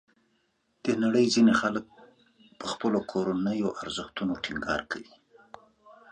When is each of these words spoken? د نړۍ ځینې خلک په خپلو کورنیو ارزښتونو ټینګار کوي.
د 0.85 0.87
نړۍ 1.03 1.25
ځینې 1.33 1.53
خلک 1.61 1.85
په 2.59 2.65
خپلو 2.71 2.99
کورنیو 3.11 3.69
ارزښتونو 3.81 4.33
ټینګار 4.43 4.81
کوي. 4.91 5.13